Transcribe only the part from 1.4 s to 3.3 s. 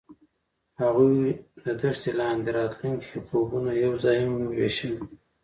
د دښته لاندې د راتلونکي